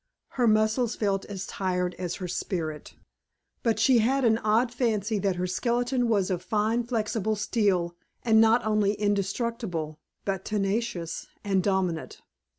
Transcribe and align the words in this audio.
Her 0.29 0.47
muscles 0.47 0.95
felt 0.95 1.25
as 1.25 1.45
tired 1.45 1.93
as 1.99 2.15
her 2.15 2.27
spirit, 2.27 2.95
but 3.61 3.77
she 3.79 3.99
had 3.99 4.25
an 4.25 4.39
odd 4.39 4.73
fancy 4.73 5.19
that 5.19 5.35
her 5.35 5.45
skeleton 5.45 6.07
was 6.09 6.31
of 6.31 6.41
fine 6.41 6.83
flexible 6.85 7.35
steel 7.35 7.95
and 8.23 8.41
not 8.41 8.65
only 8.65 8.93
indestructible 8.93 9.99
but 10.25 10.43
tenacious 10.43 11.27
and 11.43 11.61
dominant. 11.61 12.19